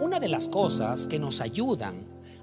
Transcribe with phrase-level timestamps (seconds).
[0.00, 1.94] Una de las cosas que nos ayudan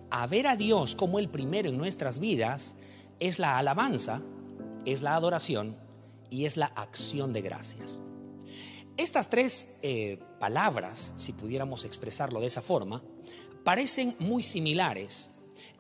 [0.10, 2.76] a ver a Dios como el primero en nuestras vidas
[3.20, 4.22] es la alabanza,
[4.86, 5.78] es la adoración
[6.30, 8.02] y es la acción de gracias.
[8.98, 13.02] Estas tres eh, palabras, si pudiéramos expresarlo de esa forma,
[13.64, 15.30] parecen muy similares.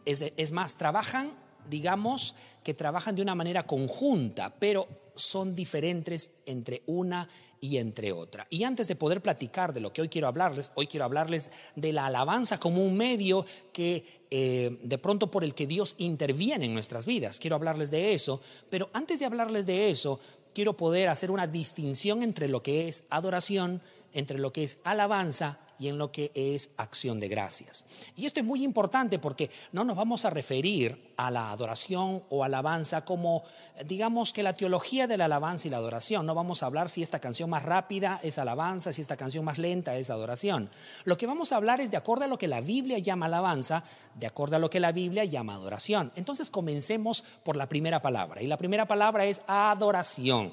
[0.06, 1.32] Es, es más, trabajan,
[1.70, 7.28] digamos, que trabajan de una manera conjunta, pero son diferentes entre una
[7.60, 8.48] y entre otra.
[8.50, 11.94] Y antes de poder platicar de lo que hoy quiero hablarles, hoy quiero hablarles de
[11.94, 16.74] la alabanza como un medio que eh, de pronto por el que Dios interviene en
[16.74, 17.40] nuestras vidas.
[17.40, 20.20] Quiero hablarles de eso, pero antes de hablarles de eso,
[20.54, 23.82] quiero poder hacer una distinción entre lo que es adoración,
[24.14, 27.86] entre lo que es alabanza y en lo que es acción de gracias.
[28.16, 32.44] Y esto es muy importante porque no nos vamos a referir a la adoración o
[32.44, 33.42] alabanza como,
[33.86, 36.28] digamos que la teología de la alabanza y la adoración.
[36.28, 39.58] No vamos a hablar si esta canción más rápida es alabanza, si esta canción más
[39.58, 40.70] lenta es adoración.
[41.04, 43.84] Lo que vamos a hablar es de acuerdo a lo que la Biblia llama alabanza,
[44.14, 46.12] de acuerdo a lo que la Biblia llama adoración.
[46.16, 48.44] Entonces comencemos por la primera palabra.
[48.44, 50.52] Y la primera palabra es adoración.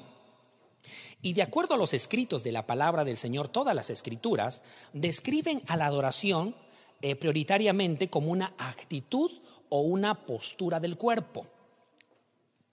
[1.21, 5.61] Y de acuerdo a los escritos de la palabra del Señor, todas las escrituras describen
[5.67, 6.55] a la adoración
[7.01, 9.31] eh, prioritariamente como una actitud
[9.69, 11.45] o una postura del cuerpo.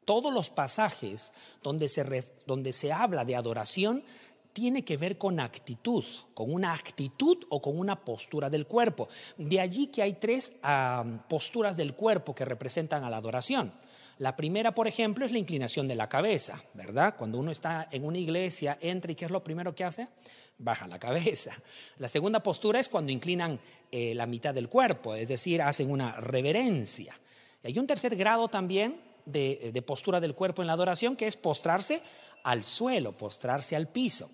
[0.05, 4.05] Todos los pasajes donde se, donde se habla de adoración
[4.53, 9.09] tiene que ver con actitud, con una actitud o con una postura del cuerpo.
[9.37, 13.73] De allí que hay tres ah, posturas del cuerpo que representan a la adoración.
[14.19, 17.15] La primera, por ejemplo, es la inclinación de la cabeza, ¿verdad?
[17.19, 20.09] Cuando uno está en una iglesia, entra y ¿qué es lo primero que hace?
[20.57, 21.53] Baja la cabeza.
[21.99, 23.61] La segunda postura es cuando inclinan
[23.93, 27.15] eh, la mitad del cuerpo, es decir, hacen una reverencia.
[27.63, 31.37] Hay un tercer grado también de, de postura del cuerpo en la adoración, que es
[31.37, 32.01] postrarse
[32.43, 34.31] al suelo, postrarse al piso.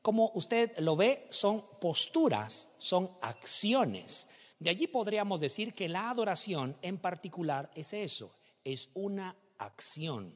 [0.00, 4.28] Como usted lo ve, son posturas, son acciones.
[4.58, 8.30] De allí podríamos decir que la adoración en particular es eso,
[8.66, 10.34] es una acción,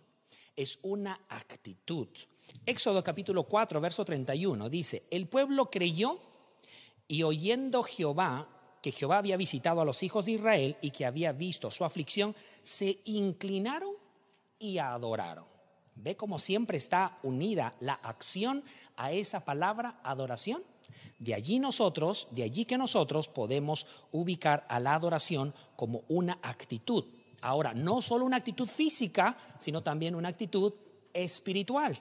[0.54, 2.06] es una actitud.
[2.64, 6.20] Éxodo capítulo 4, verso 31 dice, el pueblo creyó
[7.08, 8.48] y oyendo Jehová,
[8.80, 12.36] que Jehová había visitado a los hijos de Israel y que había visto su aflicción,
[12.62, 13.94] se inclinaron
[14.60, 15.46] y adoraron.
[15.96, 18.62] ¿Ve cómo siempre está unida la acción
[18.96, 20.62] a esa palabra adoración?
[21.18, 27.04] De allí nosotros, de allí que nosotros podemos ubicar a la adoración como una actitud,
[27.42, 30.72] Ahora, no solo una actitud física, sino también una actitud
[31.12, 31.98] espiritual.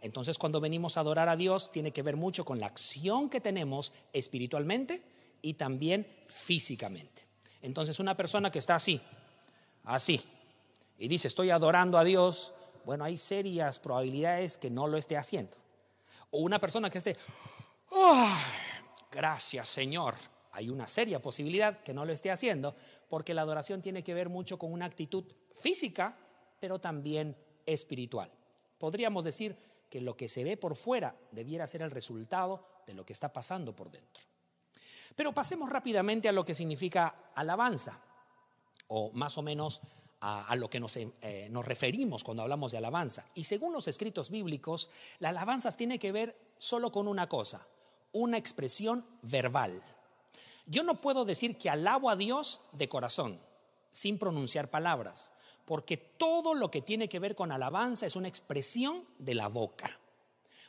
[0.00, 3.40] Entonces, cuando venimos a adorar a Dios, tiene que ver mucho con la acción que
[3.40, 5.02] tenemos espiritualmente
[5.40, 7.26] y también físicamente.
[7.62, 9.00] Entonces, una persona que está así,
[9.84, 10.20] así,
[10.98, 12.52] y dice, estoy adorando a Dios,
[12.84, 15.56] bueno, hay serias probabilidades que no lo esté haciendo.
[16.30, 17.16] O una persona que esté,
[19.10, 20.14] gracias Señor,
[20.52, 22.74] hay una seria posibilidad que no lo esté haciendo,
[23.08, 25.24] porque la adoración tiene que ver mucho con una actitud
[25.54, 26.16] física,
[26.60, 27.36] pero también
[27.66, 28.30] espiritual.
[28.78, 29.56] Podríamos decir
[29.88, 33.32] que lo que se ve por fuera debiera ser el resultado de lo que está
[33.32, 34.24] pasando por dentro.
[35.14, 38.00] Pero pasemos rápidamente a lo que significa alabanza,
[38.88, 39.80] o más o menos
[40.20, 43.26] a, lo que nos, eh, nos referimos cuando hablamos de alabanza.
[43.34, 44.88] Y según los escritos bíblicos,
[45.18, 47.66] la alabanza tiene que ver solo con una cosa,
[48.12, 49.82] una expresión verbal.
[50.66, 53.40] Yo no puedo decir que alabo a Dios de corazón,
[53.90, 55.32] sin pronunciar palabras,
[55.64, 59.98] porque todo lo que tiene que ver con alabanza es una expresión de la boca.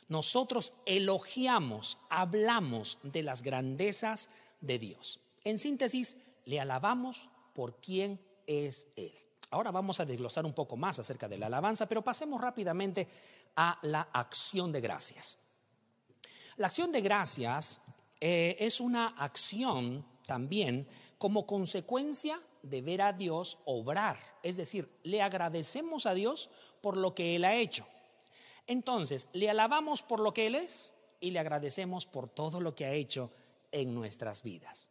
[0.09, 4.29] Nosotros elogiamos, hablamos de las grandezas
[4.61, 5.19] de Dios.
[5.43, 9.13] En síntesis, le alabamos por quién es Él.
[9.51, 13.07] Ahora vamos a desglosar un poco más acerca de la alabanza, pero pasemos rápidamente
[13.55, 15.37] a la acción de gracias.
[16.57, 17.79] La acción de gracias
[18.25, 24.15] eh, es una acción también como consecuencia de ver a Dios obrar.
[24.43, 26.49] Es decir, le agradecemos a Dios
[26.79, 27.85] por lo que Él ha hecho.
[28.65, 32.85] Entonces, le alabamos por lo que Él es y le agradecemos por todo lo que
[32.85, 33.29] ha hecho
[33.73, 34.89] en nuestras vidas.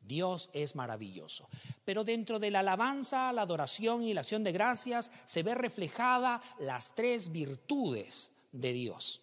[0.00, 1.48] Dios es maravilloso.
[1.84, 6.42] Pero dentro de la alabanza, la adoración y la acción de gracias se ve reflejada
[6.58, 9.22] las tres virtudes de Dios.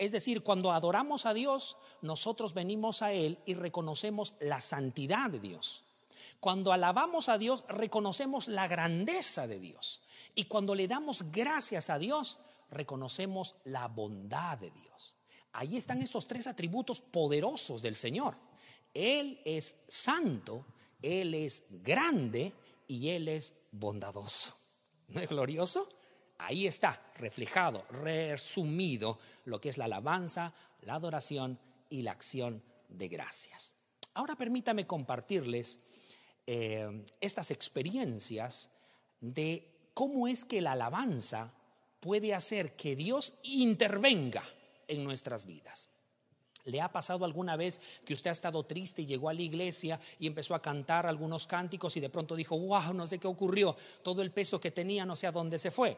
[0.00, 5.40] Es decir, cuando adoramos a Dios, nosotros venimos a Él y reconocemos la santidad de
[5.40, 5.84] Dios.
[6.40, 10.00] Cuando alabamos a Dios, reconocemos la grandeza de Dios.
[10.34, 12.38] Y cuando le damos gracias a Dios,
[12.70, 15.16] reconocemos la bondad de Dios.
[15.52, 18.38] Ahí están estos tres atributos poderosos del Señor.
[18.94, 20.64] Él es santo
[21.02, 22.54] Él es grande
[22.88, 24.54] y Él es bondadoso.
[25.08, 25.86] ¿No es glorioso?
[26.42, 30.52] Ahí está reflejado, resumido lo que es la alabanza,
[30.82, 31.58] la adoración
[31.90, 33.74] y la acción de gracias.
[34.14, 35.78] Ahora permítame compartirles
[36.46, 38.70] eh, estas experiencias
[39.20, 41.52] de cómo es que la alabanza
[42.00, 44.42] puede hacer que Dios intervenga
[44.88, 45.88] en nuestras vidas.
[46.64, 49.98] ¿Le ha pasado alguna vez que usted ha estado triste y llegó a la iglesia
[50.18, 53.76] y empezó a cantar algunos cánticos y de pronto dijo, wow, no sé qué ocurrió,
[54.02, 55.96] todo el peso que tenía no sé a dónde se fue?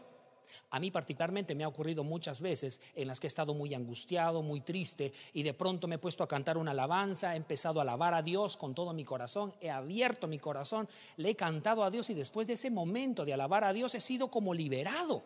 [0.71, 4.43] A mí particularmente me ha ocurrido muchas veces en las que he estado muy angustiado,
[4.43, 7.83] muy triste y de pronto me he puesto a cantar una alabanza, he empezado a
[7.83, 11.91] alabar a Dios con todo mi corazón, he abierto mi corazón, le he cantado a
[11.91, 15.23] Dios y después de ese momento de alabar a Dios he sido como liberado.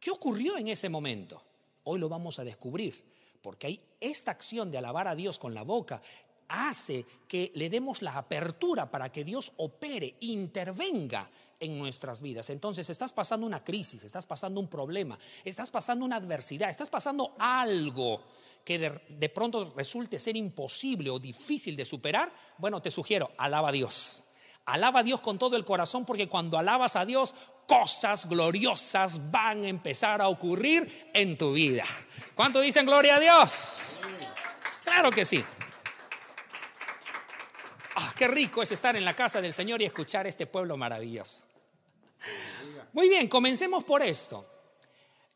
[0.00, 1.42] ¿Qué ocurrió en ese momento?
[1.84, 3.04] Hoy lo vamos a descubrir,
[3.42, 6.00] porque hay esta acción de alabar a Dios con la boca
[6.54, 11.30] hace que le demos la apertura para que Dios opere, intervenga
[11.60, 12.50] en nuestras vidas.
[12.50, 17.34] Entonces, estás pasando una crisis, estás pasando un problema, estás pasando una adversidad, estás pasando
[17.38, 18.22] algo
[18.64, 18.78] que
[19.08, 22.32] de, pronto resulte ser imposible o difícil de superar.
[22.58, 24.26] Bueno, te sugiero, alaba a Dios.
[24.66, 27.34] Alaba a Dios con todo el corazón porque cuando alabas a Dios,
[27.66, 31.84] cosas gloriosas van a empezar a ocurrir en tu vida.
[32.34, 34.02] ¿Cuánto dicen gloria a Dios?
[34.84, 35.44] Claro que sí.
[38.16, 41.42] Qué rico es estar en la casa del Señor y escuchar este pueblo maravilloso.
[42.92, 44.46] Muy bien, comencemos por esto.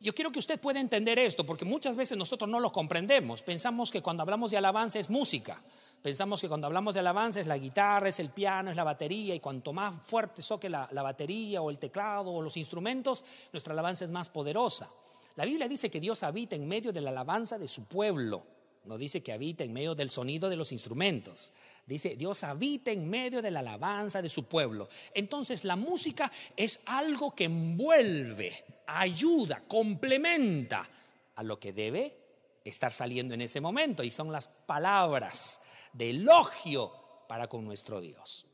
[0.01, 3.43] Yo quiero que usted pueda entender esto, porque muchas veces nosotros no lo comprendemos.
[3.43, 5.61] Pensamos que cuando hablamos de alabanza es música.
[6.03, 9.35] Pensamos que cuando hablamos de alabanza es la guitarra, es el piano, es la batería,
[9.35, 13.73] y cuanto más fuerte soque la, la batería o el teclado o los instrumentos, nuestra
[13.73, 14.89] alabanza es más poderosa.
[15.35, 18.58] La Biblia dice que Dios habita en medio de la alabanza de su pueblo.
[18.85, 21.53] No dice que habita en medio del sonido de los instrumentos.
[21.87, 24.89] Dice, Dios habita en medio de la alabanza de su pueblo.
[25.15, 30.89] Entonces la música es algo que envuelve, ayuda, complementa
[31.35, 32.17] a lo que debe
[32.65, 34.03] estar saliendo en ese momento.
[34.03, 35.61] Y son las palabras
[35.93, 36.93] de elogio
[37.29, 38.47] para con nuestro Dios.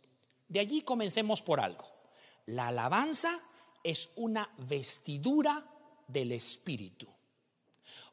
[0.49, 1.87] De allí comencemos por algo.
[2.47, 3.41] La alabanza
[3.83, 5.65] es una vestidura
[6.09, 7.07] del Espíritu.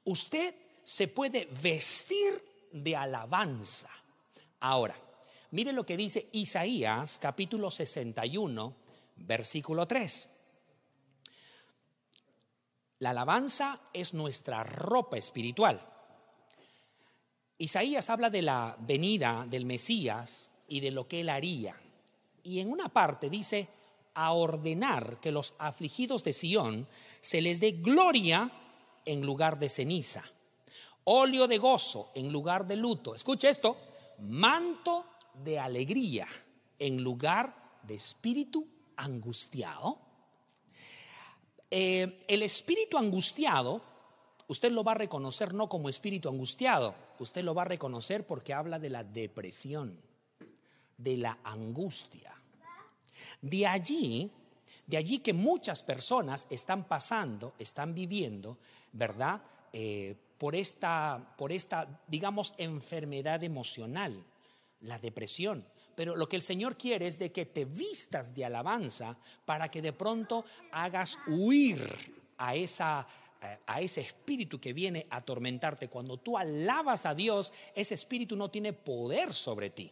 [0.03, 2.41] Usted se puede vestir
[2.71, 3.89] de alabanza.
[4.61, 4.95] Ahora,
[5.51, 8.73] mire lo que dice Isaías capítulo 61,
[9.17, 10.29] versículo 3.
[12.99, 15.87] La alabanza es nuestra ropa espiritual.
[17.57, 21.75] Isaías habla de la venida del Mesías y de lo que él haría.
[22.43, 23.67] Y en una parte dice,
[24.13, 26.87] a ordenar que los afligidos de Sión
[27.21, 28.51] se les dé gloria
[29.05, 30.23] en lugar de ceniza
[31.05, 33.15] óleo de gozo en lugar de luto.
[33.15, 33.77] Escuche esto,
[34.19, 36.27] manto de alegría
[36.77, 38.67] en lugar de espíritu
[38.97, 39.99] angustiado.
[41.69, 43.81] Eh, el espíritu angustiado,
[44.47, 48.53] usted lo va a reconocer no como espíritu angustiado, usted lo va a reconocer porque
[48.53, 49.99] habla de la depresión,
[50.97, 52.33] de la angustia.
[53.41, 54.29] De allí,
[54.85, 58.57] de allí que muchas personas están pasando, están viviendo,
[58.91, 59.41] ¿verdad?
[59.71, 64.25] Eh, por esta, por esta, digamos, enfermedad emocional,
[64.79, 65.63] la depresión.
[65.95, 69.83] Pero lo que el Señor quiere es de que te vistas de alabanza para que
[69.83, 71.79] de pronto hagas huir
[72.39, 73.07] a esa
[73.67, 75.89] a ese espíritu que viene a atormentarte.
[75.89, 79.91] Cuando tú alabas a Dios, ese espíritu no tiene poder sobre ti.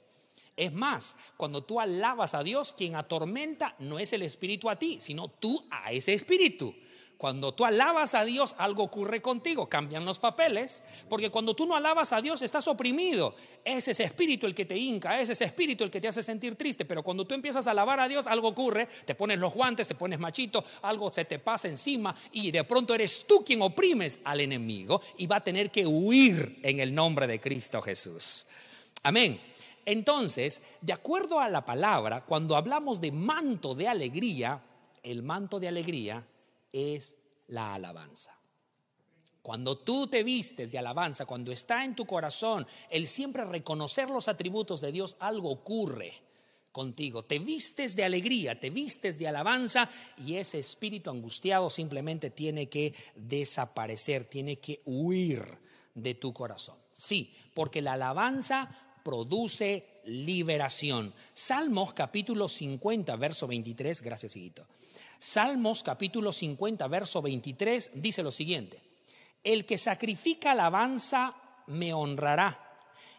[0.58, 5.00] Es más, cuando tú alabas a Dios, quien atormenta no es el espíritu a ti,
[5.00, 6.76] sino tú a ese espíritu.
[7.20, 11.76] Cuando tú alabas a Dios, algo ocurre contigo, cambian los papeles, porque cuando tú no
[11.76, 13.36] alabas a Dios, estás oprimido.
[13.66, 16.56] Es ese espíritu el que te hinca, es ese espíritu el que te hace sentir
[16.56, 19.86] triste, pero cuando tú empiezas a alabar a Dios, algo ocurre, te pones los guantes,
[19.86, 24.22] te pones machito, algo se te pasa encima y de pronto eres tú quien oprimes
[24.24, 28.48] al enemigo y va a tener que huir en el nombre de Cristo Jesús.
[29.04, 29.42] Amén.
[29.84, 34.62] Entonces, de acuerdo a la palabra, cuando hablamos de manto de alegría,
[35.04, 36.24] el manto de alegría
[36.72, 38.40] es la alabanza.
[39.42, 44.28] Cuando tú te vistes de alabanza, cuando está en tu corazón el siempre reconocer los
[44.28, 46.14] atributos de Dios, algo ocurre
[46.72, 47.24] contigo.
[47.24, 49.90] Te vistes de alegría, te vistes de alabanza
[50.26, 55.58] y ese espíritu angustiado simplemente tiene que desaparecer, tiene que huir
[55.96, 56.78] de tu corazón.
[56.94, 58.70] Sí, porque la alabanza
[59.04, 61.14] produce liberación.
[61.34, 64.68] Salmos capítulo 50, verso 23, gracias hijito.
[65.20, 68.82] Salmos capítulo 50, verso 23 dice lo siguiente,
[69.44, 71.36] el que sacrifica alabanza
[71.68, 72.58] me honrará,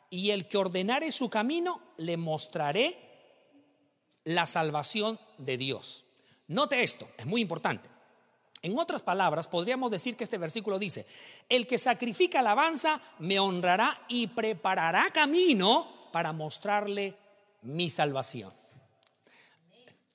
[0.09, 2.99] y el que ordenare su camino le mostraré
[4.25, 6.07] la salvación de Dios.
[6.49, 7.89] Note esto, es muy importante.
[8.63, 11.07] En otras palabras, podríamos decir que este versículo dice,
[11.51, 17.15] el que sacrifica alabanza me honrará y preparará camino para mostrarle
[17.63, 18.53] mi salvación.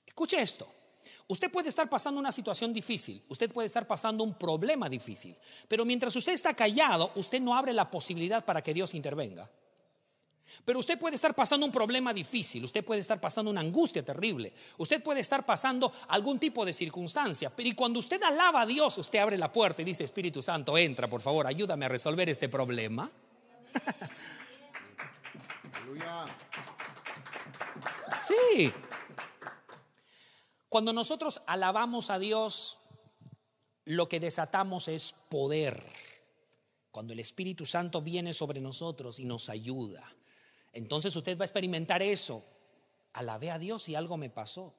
[0.06, 0.75] Escuche esto.
[1.28, 5.36] Usted puede estar pasando una situación difícil, usted puede estar pasando un problema difícil,
[5.68, 9.50] pero mientras usted está callado, usted no abre la posibilidad para que Dios intervenga.
[10.64, 14.54] Pero usted puede estar pasando un problema difícil, usted puede estar pasando una angustia terrible,
[14.78, 18.96] usted puede estar pasando algún tipo de circunstancia, pero y cuando usted alaba a Dios,
[19.00, 22.50] usted abre la puerta y dice, Espíritu Santo, entra, por favor, ayúdame a resolver este
[22.50, 23.10] problema.
[28.22, 28.72] sí.
[30.76, 32.80] Cuando nosotros alabamos a Dios,
[33.86, 35.82] lo que desatamos es poder.
[36.92, 40.04] Cuando el Espíritu Santo viene sobre nosotros y nos ayuda.
[40.74, 42.44] Entonces usted va a experimentar eso.
[43.14, 44.74] Alabé a Dios y algo me pasó.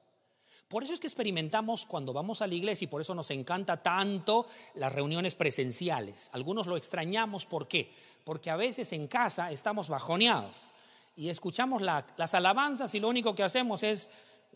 [0.67, 3.81] Por eso es que experimentamos cuando vamos a la iglesia y por eso nos encanta
[3.81, 6.29] tanto las reuniones presenciales.
[6.33, 7.91] Algunos lo extrañamos, ¿por qué?
[8.23, 10.69] Porque a veces en casa estamos bajoneados
[11.15, 14.07] y escuchamos las alabanzas y lo único que hacemos es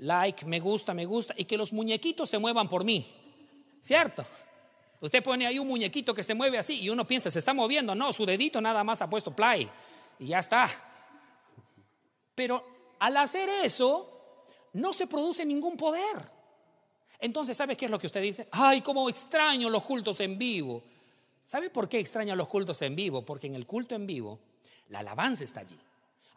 [0.02, 3.06] like, me gusta, me gusta y que los muñequitos se muevan por mí.
[3.80, 4.24] ¿Cierto?
[5.00, 7.96] Usted pone ahí un muñequito que se mueve así y uno piensa, se está moviendo.
[7.96, 9.70] No, su dedito nada más ha puesto play
[10.20, 10.68] y ya está.
[12.36, 16.32] Pero al hacer eso, no se produce ningún poder.
[17.20, 18.48] Entonces, ¿sabe qué es lo que usted dice?
[18.52, 20.84] Ay, cómo extraño los cultos en vivo.
[21.46, 23.24] ¿Sabe por qué extraño los cultos en vivo?
[23.24, 24.40] Porque en el culto en vivo,
[24.90, 25.78] la alabanza está allí.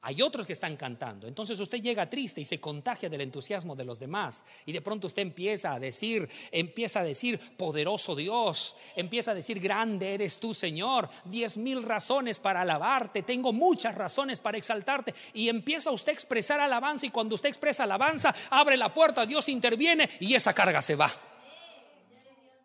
[0.06, 1.26] Hay otros que están cantando.
[1.26, 4.44] Entonces usted llega triste y se contagia del entusiasmo de los demás.
[4.66, 9.58] Y de pronto usted empieza a decir, empieza a decir, poderoso Dios, empieza a decir,
[9.61, 11.08] grande eres tú, Señor.
[11.25, 13.23] Diez mil razones para alabarte.
[13.23, 15.14] Tengo muchas razones para exaltarte.
[15.32, 17.06] Y empieza usted a expresar alabanza.
[17.06, 21.11] Y cuando usted expresa alabanza, abre la puerta, Dios interviene y esa carga se va.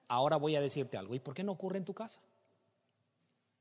[0.09, 1.15] Ahora voy a decirte algo.
[1.15, 2.19] ¿Y por qué no ocurre en tu casa?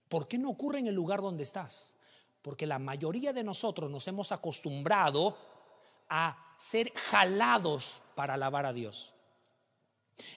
[0.09, 1.95] ¿Por qué no ocurre en el lugar donde estás?
[2.43, 5.37] Porque la mayoría de nosotros nos hemos acostumbrado
[6.09, 9.15] a ser jalados para alabar a Dios.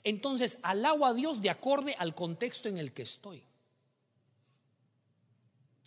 [0.03, 3.43] Entonces, alabo a Dios de acorde al contexto en el que estoy.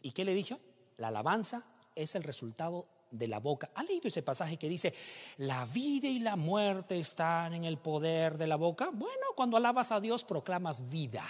[0.02, 0.58] ¿Y qué le dije?
[0.96, 3.70] La alabanza es el resultado de la boca.
[3.74, 4.92] ¿Ha leído ese pasaje que dice,
[5.38, 8.90] la vida y la muerte están en el poder de la boca?
[8.92, 11.24] Bueno, cuando alabas a Dios proclamas vida.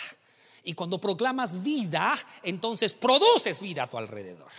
[0.64, 4.50] Y cuando proclamas vida, entonces produces vida a tu alrededor.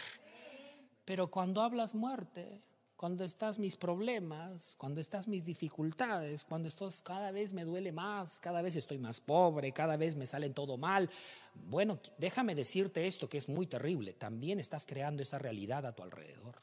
[1.05, 2.61] Pero cuando hablas muerte,
[2.95, 8.39] cuando estás mis problemas, cuando estás mis dificultades, cuando estás cada vez me duele más,
[8.39, 11.09] cada vez estoy más pobre, cada vez me sale todo mal.
[11.53, 14.13] Bueno, déjame decirte esto que es muy terrible.
[14.13, 16.61] También estás creando esa realidad a tu alrededor.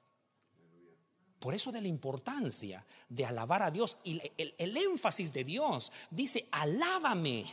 [1.38, 5.92] Por eso de la importancia de alabar a Dios y el, el énfasis de Dios
[6.10, 7.44] dice, alábame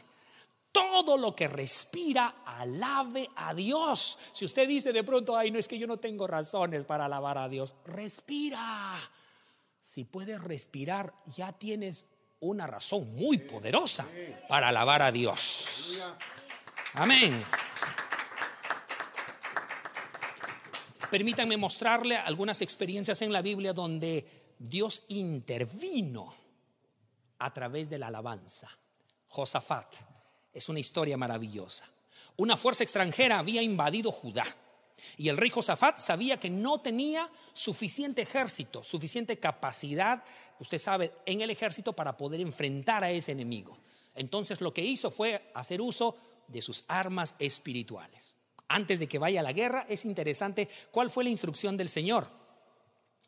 [0.71, 4.17] todo lo que respira, alabe a Dios.
[4.33, 7.37] Si usted dice de pronto, ay, no es que yo no tengo razones para alabar
[7.37, 8.97] a Dios, respira.
[9.79, 12.05] Si puedes respirar, ya tienes
[12.41, 14.05] una razón muy poderosa
[14.47, 16.01] para alabar a Dios.
[16.93, 17.43] Amén.
[21.09, 26.33] Permítanme mostrarle algunas experiencias en la Biblia donde Dios intervino
[27.39, 28.69] a través de la alabanza.
[29.27, 29.95] Josafat
[30.53, 31.85] es una historia maravillosa.
[32.37, 34.45] Una fuerza extranjera había invadido Judá.
[35.17, 40.23] Y el rey Josafat sabía que no tenía suficiente ejército, suficiente capacidad,
[40.59, 43.77] usted sabe, en el ejército para poder enfrentar a ese enemigo.
[44.15, 46.15] Entonces lo que hizo fue hacer uso
[46.47, 48.35] de sus armas espirituales.
[48.67, 52.38] Antes de que vaya a la guerra, es interesante cuál fue la instrucción del Señor.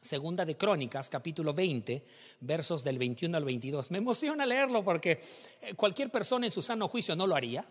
[0.01, 2.03] Segunda de Crónicas, capítulo 20,
[2.39, 3.91] versos del 21 al 22.
[3.91, 5.21] Me emociona leerlo porque
[5.61, 7.63] eh, cualquier persona en su sano juicio no lo haría,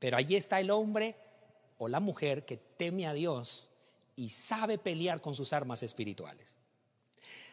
[0.00, 1.14] pero allí está el hombre
[1.78, 3.70] o la mujer que teme a Dios
[4.16, 6.56] y sabe pelear con sus armas espirituales.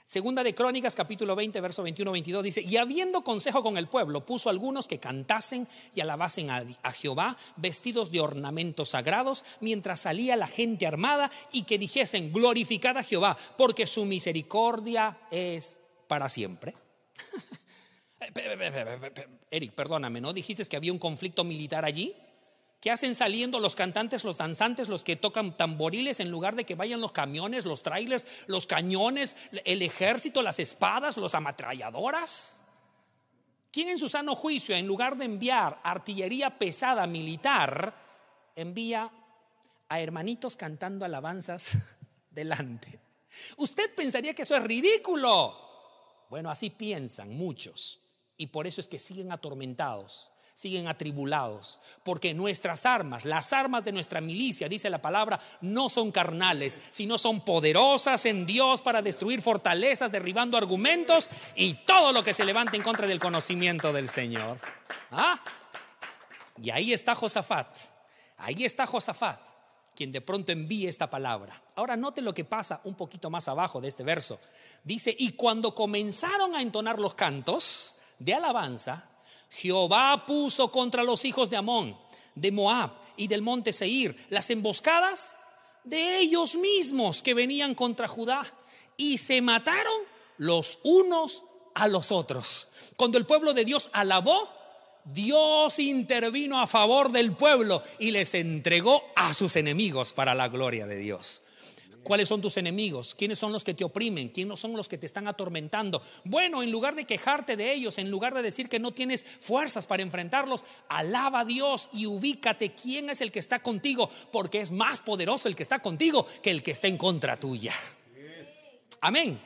[0.07, 4.49] Segunda de Crónicas, capítulo 20, verso 21-22 dice, y habiendo consejo con el pueblo, puso
[4.49, 10.47] algunos que cantasen y alabasen a, a, Jehová, vestidos de ornamentos sagrados, mientras salía la
[10.47, 16.73] gente armada, y que dijesen, glorificad a Jehová, porque su misericordia es para siempre.
[19.51, 22.15] Eric, perdóname, ¿no dijiste que había un conflicto militar allí?
[22.79, 26.75] ¿Qué hacen saliendo los cantantes, los danzantes, los que tocan tamboriles en lugar de que
[26.75, 32.63] vayan los camiones, los trailers, los cañones, el ejército, las espadas, los ametralladoras?
[33.71, 37.93] ¿Quién en su sano juicio, en lugar de enviar artillería pesada militar,
[38.55, 39.11] envía
[39.89, 41.77] a hermanitos cantando alabanzas
[42.29, 42.99] delante?
[43.57, 45.67] Usted pensaría que eso es ridículo.
[46.29, 48.01] Bueno, así piensan muchos
[48.37, 53.91] y por eso es que siguen atormentados, siguen atribulados, porque nuestras armas, las armas de
[53.91, 59.43] nuestra milicia, dice la palabra, no son carnales, sino son poderosas en Dios para destruir
[59.43, 64.57] fortalezas, derribando argumentos y todo lo que se levante en contra del conocimiento del Señor.
[65.11, 65.39] ¿Ah?
[66.59, 67.67] Y ahí está Josafat,
[68.37, 69.39] ahí está Josafat,
[69.93, 71.61] quien de pronto envíe esta palabra.
[71.75, 74.39] Ahora note lo que pasa un poquito más abajo de este verso.
[74.83, 79.07] Dice, y cuando comenzaron a entonar los cantos de alabanza,
[79.49, 81.97] Jehová puso contra los hijos de Amón,
[82.35, 85.37] de Moab y del monte Seir las emboscadas
[85.83, 88.45] de ellos mismos que venían contra Judá
[88.97, 90.01] y se mataron
[90.37, 92.69] los unos a los otros.
[92.97, 94.49] Cuando el pueblo de Dios alabó,
[95.05, 100.85] Dios intervino a favor del pueblo y les entregó a sus enemigos para la gloria
[100.85, 101.43] de Dios.
[102.07, 103.13] ¿Cuáles son tus enemigos?
[103.15, 104.29] ¿Quiénes son los que te oprimen?
[104.29, 106.01] ¿Quiénes son los que te están atormentando?
[106.23, 109.85] Bueno, en lugar de quejarte de ellos, en lugar de decir que no tienes fuerzas
[109.87, 114.71] para enfrentarlos, alaba a Dios y ubícate quién es el que está contigo, porque es
[114.71, 117.73] más poderoso el que está contigo que el que está en contra tuya.
[119.01, 119.41] Amén.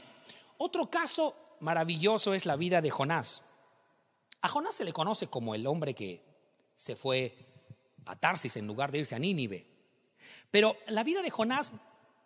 [0.60, 3.42] Otro caso maravilloso es la vida de Jonás.
[4.44, 6.22] A Jonás se le conoce como el hombre que
[6.76, 7.36] se fue
[8.06, 9.66] a Tarsis en lugar de irse a Nínive.
[10.52, 11.72] Pero la vida de Jonás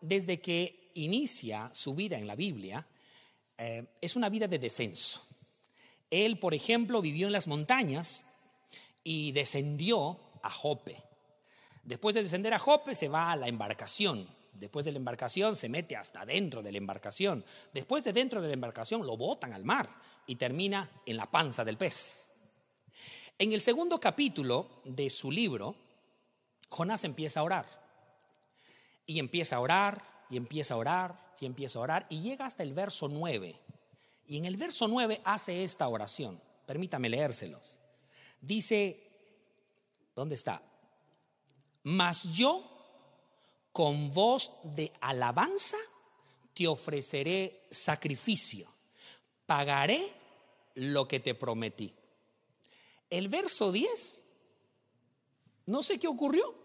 [0.08, 2.86] desde que inicia su vida en la Biblia,
[3.58, 5.22] eh, es una vida de descenso.
[6.10, 8.26] Él, por ejemplo, vivió en las montañas
[9.04, 11.02] y descendió a Jope.
[11.84, 14.28] Después de descender a Jope, se va a la embarcación.
[14.54, 17.44] Después de la embarcación se mete hasta dentro de la embarcación.
[17.74, 19.90] Después de dentro de la embarcación lo botan al mar
[20.28, 22.32] y termina en la panza del pez.
[23.38, 25.76] En el segundo capítulo de su libro,
[26.70, 27.85] Jonás empieza a orar.
[29.06, 32.64] Y empieza a orar, y empieza a orar, y empieza a orar, y llega hasta
[32.64, 33.60] el verso 9.
[34.28, 36.42] Y en el verso 9 hace esta oración.
[36.66, 37.82] Permítame leérselos.
[38.42, 39.12] Dice,
[40.16, 40.62] ¿dónde está?
[41.84, 42.64] Mas yo,
[43.72, 45.78] con voz de alabanza,
[46.56, 48.68] te ofreceré sacrificio.
[49.46, 50.02] Pagaré
[50.76, 51.94] lo que te prometí.
[53.10, 54.24] El verso 10,
[55.68, 56.56] no sé qué ocurrió,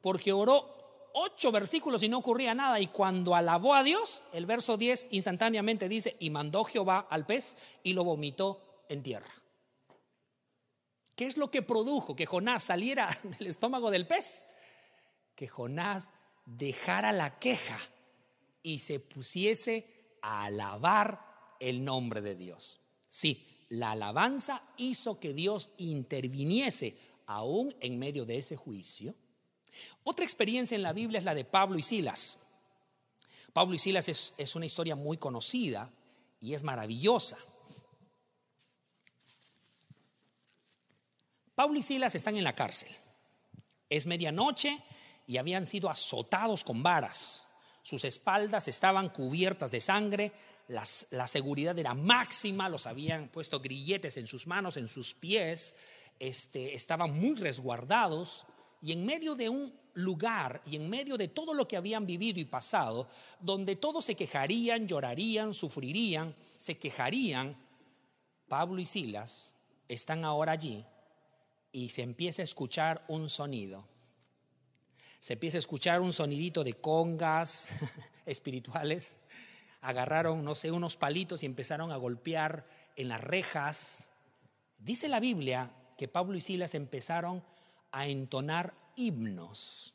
[0.00, 0.79] porque oró
[1.14, 2.80] ocho versículos y no ocurría nada.
[2.80, 7.56] Y cuando alabó a Dios, el verso 10 instantáneamente dice, y mandó Jehová al pez
[7.82, 9.30] y lo vomitó en tierra.
[11.14, 14.48] ¿Qué es lo que produjo que Jonás saliera del estómago del pez?
[15.34, 16.12] Que Jonás
[16.46, 17.78] dejara la queja
[18.62, 22.80] y se pusiese a alabar el nombre de Dios.
[23.08, 26.96] Sí, la alabanza hizo que Dios interviniese
[27.26, 29.14] aún en medio de ese juicio
[30.04, 32.38] otra experiencia en la Biblia es la de Pablo y Silas.
[33.52, 35.90] Pablo y Silas es, una historia muy conocida
[36.40, 37.38] y es maravillosa.
[41.54, 42.90] Pablo y Silas están en la cárcel.
[43.88, 44.78] Es medianoche
[45.26, 47.48] y habían sido azotados con varas.
[47.82, 50.32] Sus espaldas estaban cubiertas de sangre,
[50.68, 55.74] la seguridad era máxima, los habían puesto grilletes en sus manos, en sus pies,
[56.20, 58.46] este, estaban muy resguardados
[58.82, 62.40] y en medio de un lugar y en medio de todo lo que habían vivido
[62.40, 63.08] y pasado,
[63.40, 67.56] donde todos se quejarían, llorarían, sufrirían, se quejarían,
[68.48, 69.56] Pablo y Silas
[69.88, 70.84] están ahora allí
[71.72, 73.86] y se empieza a escuchar un sonido.
[75.20, 77.70] Se empieza a escuchar un sonidito de congas
[78.26, 79.18] espirituales.
[79.82, 82.66] Agarraron, no sé, unos palitos y empezaron a golpear
[82.96, 84.12] en las rejas.
[84.78, 87.42] Dice la Biblia que Pablo y Silas empezaron a
[87.92, 89.94] entonar himnos.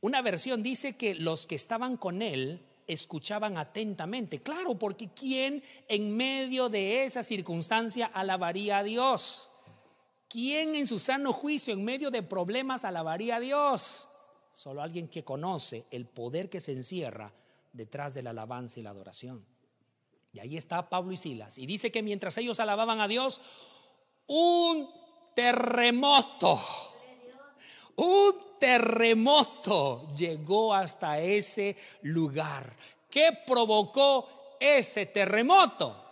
[0.00, 4.40] Una versión dice que los que estaban con él escuchaban atentamente.
[4.40, 9.52] Claro, porque ¿quién en medio de esa circunstancia alabaría a Dios?
[10.28, 14.08] ¿Quién en su sano juicio, en medio de problemas, alabaría a Dios?
[14.52, 17.32] Solo alguien que conoce el poder que se encierra
[17.72, 19.44] detrás de la alabanza y la adoración.
[20.32, 21.58] Y ahí está Pablo y Silas.
[21.58, 23.40] Y dice que mientras ellos alababan a Dios,
[24.26, 24.88] un
[25.34, 26.60] terremoto
[27.98, 32.74] un terremoto llegó hasta ese lugar.
[33.10, 36.04] ¿Qué provocó ese terremoto?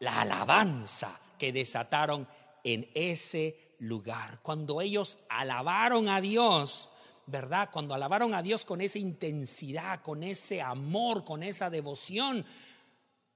[0.00, 2.26] La alabanza que desataron
[2.62, 4.40] en ese lugar.
[4.42, 6.90] Cuando ellos alabaron a Dios,
[7.26, 7.68] ¿verdad?
[7.72, 12.44] Cuando alabaron a Dios con esa intensidad, con ese amor, con esa devoción,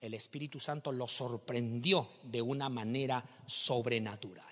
[0.01, 4.45] el Espíritu Santo los sorprendió de una manera sobrenatural.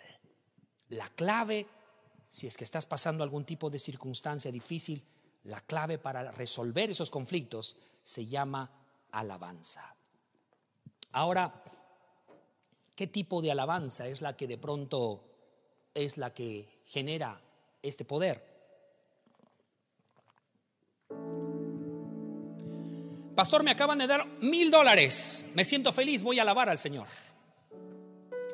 [0.88, 1.66] La clave
[2.28, 5.04] si es que estás pasando algún tipo de circunstancia difícil,
[5.44, 8.70] la clave para resolver esos conflictos se llama
[9.12, 9.94] alabanza.
[11.12, 11.62] Ahora,
[12.96, 15.22] ¿Qué tipo de alabanza es la que de pronto
[15.92, 17.38] es la que genera
[17.82, 18.42] este poder?
[23.34, 25.44] Pastor, me acaban de dar mil dólares.
[25.54, 27.06] Me siento feliz, voy a alabar al Señor.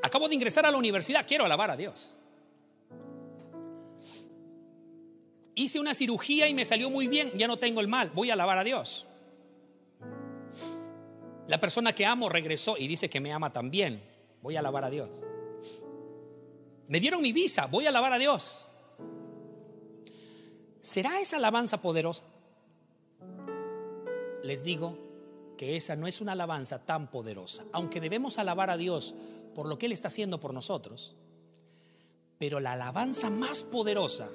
[0.03, 2.19] Acabo de ingresar a la universidad, quiero alabar a Dios.
[5.55, 8.33] Hice una cirugía y me salió muy bien, ya no tengo el mal, voy a
[8.35, 9.07] alabar a Dios.
[11.47, 14.03] La persona que amo regresó y dice que me ama también,
[14.41, 15.25] voy a alabar a Dios.
[16.89, 18.67] Me dieron mi visa, voy a alabar a Dios.
[20.81, 22.25] ¿Será esa alabanza poderosa?
[24.43, 24.99] les digo
[25.57, 29.15] que esa no es una alabanza tan poderosa, aunque debemos alabar a Dios
[29.55, 31.15] por lo que Él está haciendo por nosotros,
[32.39, 34.29] pero la alabanza más poderosa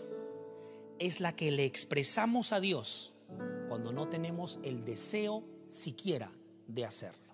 [0.99, 3.13] es la que le expresamos a Dios
[3.67, 6.31] cuando no tenemos el deseo siquiera
[6.67, 7.33] de hacerlo.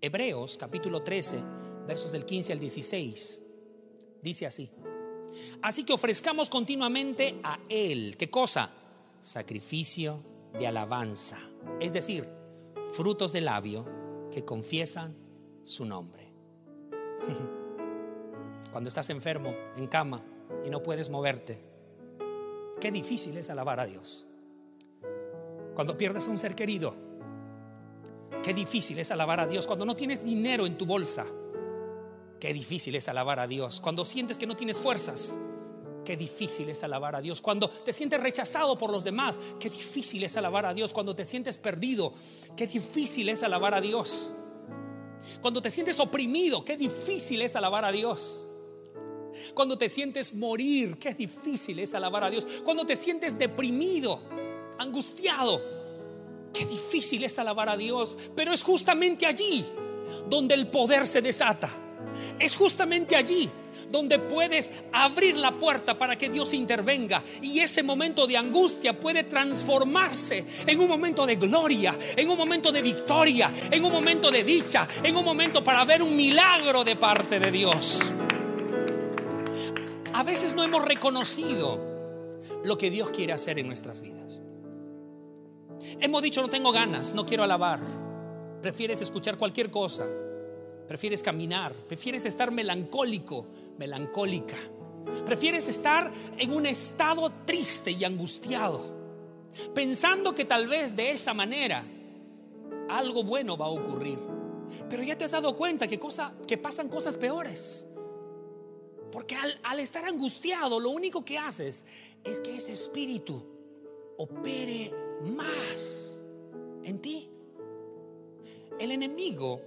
[0.00, 1.38] Hebreos capítulo 13,
[1.86, 3.42] versos del 15 al 16,
[4.22, 4.70] dice así.
[5.62, 8.70] Así que ofrezcamos continuamente a Él, ¿qué cosa?
[9.20, 10.22] Sacrificio
[10.58, 11.38] de alabanza,
[11.80, 12.28] es decir,
[12.92, 13.84] frutos de labio
[14.30, 15.16] que confiesan
[15.64, 16.32] su nombre.
[18.70, 20.22] Cuando estás enfermo, en cama
[20.64, 21.75] y no puedes moverte,
[22.80, 24.28] qué difícil es alabar a Dios.
[25.74, 26.94] Cuando pierdes a un ser querido,
[28.42, 29.66] qué difícil es alabar a Dios.
[29.66, 31.26] Cuando no tienes dinero en tu bolsa,
[32.40, 33.80] qué difícil es alabar a Dios.
[33.80, 35.38] Cuando sientes que no tienes fuerzas,
[36.06, 37.42] Qué difícil es alabar a Dios.
[37.42, 40.94] Cuando te sientes rechazado por los demás, qué difícil es alabar a Dios.
[40.94, 42.14] Cuando te sientes perdido,
[42.56, 44.32] qué difícil es alabar a Dios.
[45.42, 48.45] Cuando te sientes oprimido, qué difícil es alabar a Dios.
[49.54, 52.46] Cuando te sientes morir, qué difícil es alabar a Dios.
[52.64, 54.20] Cuando te sientes deprimido,
[54.78, 55.62] angustiado,
[56.52, 58.18] qué difícil es alabar a Dios.
[58.34, 59.64] Pero es justamente allí
[60.28, 61.70] donde el poder se desata.
[62.38, 63.50] Es justamente allí
[63.90, 69.24] donde puedes abrir la puerta para que Dios intervenga y ese momento de angustia puede
[69.24, 74.44] transformarse en un momento de gloria, en un momento de victoria, en un momento de
[74.44, 78.00] dicha, en un momento para ver un milagro de parte de Dios.
[80.16, 81.78] A veces no hemos reconocido
[82.64, 84.40] lo que Dios quiere hacer en nuestras vidas.
[86.00, 87.80] Hemos dicho, no tengo ganas, no quiero alabar.
[88.60, 90.06] Prefieres escuchar cualquier cosa
[90.86, 94.56] Prefieres caminar, prefieres estar melancólico, melancólica.
[95.24, 98.80] Prefieres estar en un estado triste y angustiado,
[99.74, 101.84] pensando que tal vez de esa manera
[102.88, 104.18] algo bueno va a ocurrir.
[104.88, 107.88] Pero ya te has dado cuenta que, cosa, que pasan cosas peores.
[109.16, 111.86] Porque al, estar angustiado, lo único que haces
[112.22, 113.42] es que ese espíritu
[114.18, 116.28] opere más
[116.82, 117.30] en ti.
[118.78, 119.62] El enemigo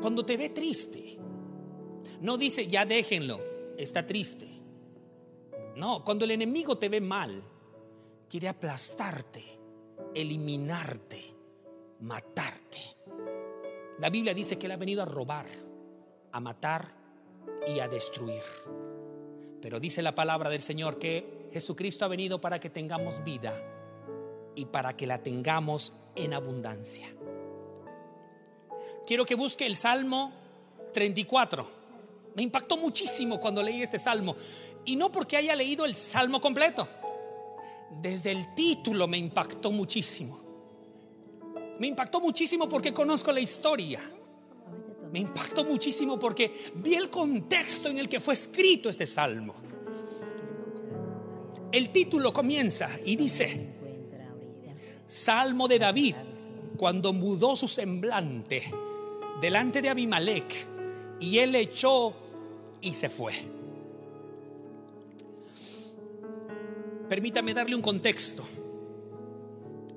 [0.00, 1.18] cuando te ve triste,
[2.20, 3.40] no dice, ya déjenlo,
[3.76, 4.46] está triste.
[5.74, 7.42] No, cuando el enemigo te ve mal,
[8.30, 9.42] quiere aplastarte,
[10.14, 11.34] eliminarte,
[11.98, 12.78] matarte.
[13.98, 15.46] La Biblia dice que Él ha venido a robar,
[16.30, 17.05] a matar
[17.66, 18.42] y a destruir.
[19.60, 23.54] Pero dice la palabra del Señor que Jesucristo ha venido para que tengamos vida
[24.54, 27.08] y para que la tengamos en abundancia
[29.06, 30.32] quiero que busque el Salmo
[30.92, 31.76] 34.
[32.34, 34.36] Me impactó muchísimo cuando leí este salmo.
[34.84, 36.86] Y no porque haya leído el salmo completo.
[38.02, 40.40] Desde el título me impactó muchísimo.
[41.78, 44.00] Me impactó muchísimo porque conozco la historia.
[45.16, 49.54] Me impactó muchísimo porque vi el contexto en el que fue escrito este salmo.
[51.72, 53.66] El título comienza y dice,
[55.06, 56.16] Salmo de David,
[56.76, 58.64] cuando mudó su semblante
[59.40, 60.66] delante de Abimelech
[61.18, 62.12] y él echó
[62.82, 63.32] y se fue.
[67.08, 68.44] Permítame darle un contexto.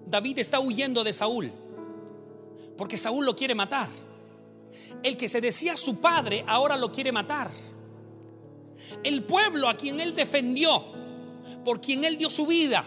[0.06, 1.52] David está huyendo de Saúl
[2.78, 3.90] porque Saúl lo quiere matar.
[5.04, 7.52] El que se decía su padre ahora lo quiere matar.
[9.04, 10.84] El pueblo a quien él defendió,
[11.64, 12.84] por quien él dio su vida,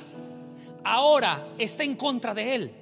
[0.85, 2.73] ahora está en contra de él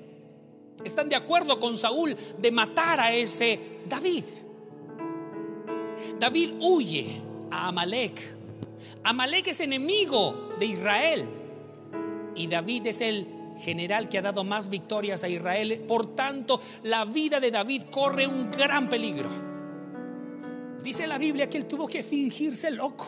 [0.85, 4.25] están de acuerdo con Saúl de matar a ese David.
[6.19, 8.21] David huye a Amalek.
[9.05, 11.29] Amalek es enemigo de Israel.
[12.35, 13.27] Y David es el
[13.61, 15.85] general que ha dado más victorias a Israel.
[15.87, 19.29] Por tanto, la vida de David corre un gran peligro.
[20.83, 23.07] Dice la Biblia que él tuvo que fingirse loco.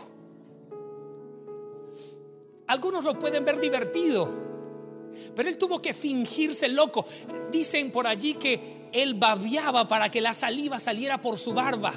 [2.66, 4.28] Algunos lo pueden ver divertido,
[5.34, 7.04] pero él tuvo que fingirse loco.
[7.50, 11.94] Dicen por allí que él babiaba para que la saliva saliera por su barba.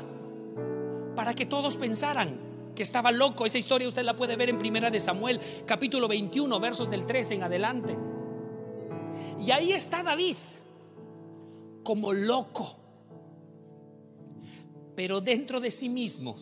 [1.16, 2.38] para que todos pensaran
[2.76, 3.46] que estaba loco.
[3.46, 7.36] Esa historia usted la puede ver en Primera de Samuel, capítulo 21, versos del 13
[7.36, 7.98] en adelante.
[9.40, 10.38] Y ahí está David
[11.84, 12.68] como loco,
[14.96, 16.38] pero dentro de sí mismo.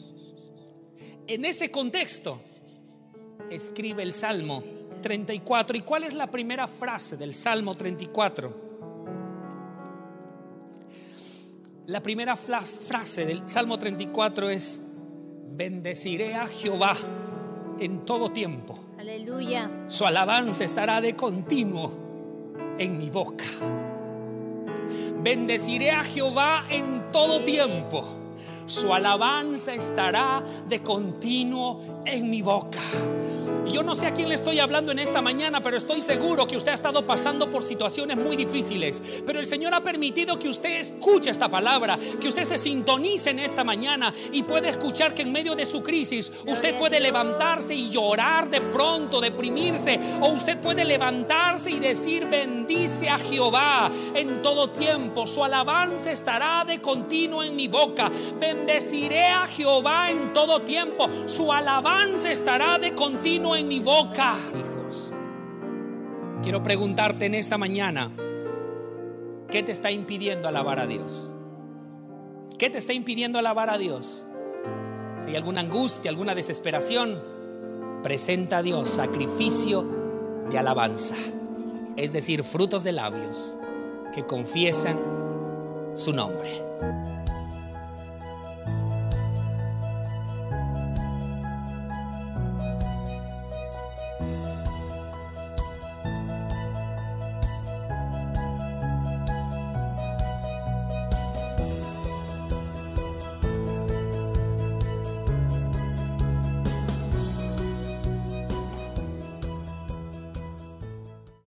[1.27, 2.41] En ese contexto,
[3.49, 4.63] escribe el Salmo
[5.01, 5.77] 34.
[5.77, 8.63] ¿Y cuál es la primera frase del Salmo 34?
[11.87, 14.81] La primera frase del Salmo 34 es,
[15.51, 16.95] bendeciré a Jehová
[17.79, 18.73] en todo tiempo.
[18.97, 19.69] Aleluya.
[19.87, 22.02] Su alabanza estará de continuo
[22.77, 23.45] en mi boca.
[25.21, 28.22] Bendeciré a Jehová en todo tiempo.
[28.65, 32.79] Su alabanza estará de continuo en mi boca.
[33.73, 36.57] Yo no sé a quién le estoy hablando en esta mañana, pero estoy seguro que
[36.57, 39.01] usted ha estado pasando por situaciones muy difíciles.
[39.25, 43.39] Pero el Señor ha permitido que usted escuche esta palabra, que usted se sintonice en
[43.39, 47.89] esta mañana y puede escuchar que en medio de su crisis usted puede levantarse y
[47.89, 54.69] llorar de pronto, deprimirse, o usted puede levantarse y decir, bendice a Jehová en todo
[54.69, 58.11] tiempo, su alabanza estará de continuo en mi boca.
[58.53, 64.35] Bendeciré a Jehová en todo tiempo, su alabanza estará de continuo en mi boca.
[64.53, 65.11] Hijos,
[66.43, 68.11] quiero preguntarte en esta mañana,
[69.49, 71.35] ¿qué te está impidiendo alabar a Dios?
[72.59, 74.27] ¿Qué te está impidiendo alabar a Dios?
[75.17, 77.19] Si hay alguna angustia, alguna desesperación,
[78.03, 79.83] presenta a Dios sacrificio
[80.51, 81.15] de alabanza,
[81.95, 83.57] es decir, frutos de labios
[84.13, 84.99] que confiesan
[85.95, 86.63] su nombre.